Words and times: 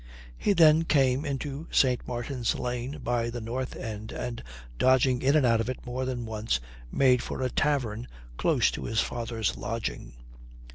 He 0.35 0.53
then 0.53 0.81
came 0.85 1.25
into 1.25 1.67
St. 1.69 2.07
Martin's 2.07 2.55
Lane 2.57 2.97
by 3.03 3.29
the 3.29 3.39
north 3.39 3.75
end, 3.75 4.11
and 4.11 4.41
dodging 4.79 5.21
in 5.21 5.35
and 5.35 5.45
out 5.45 5.61
of 5.61 5.69
it 5.69 5.85
more 5.85 6.05
than 6.05 6.25
once, 6.25 6.59
made 6.91 7.21
for 7.21 7.43
a 7.43 7.51
tavern 7.51 8.07
close 8.35 8.71
to 8.71 8.85
his 8.85 8.99
father's 9.01 9.55
lodging. 9.55 10.13